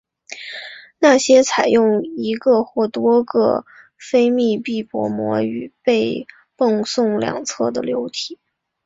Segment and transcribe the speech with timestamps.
[0.97, 3.65] 那些采用一个或多个
[3.99, 8.39] 非密封隔膜与被泵送两侧的流体。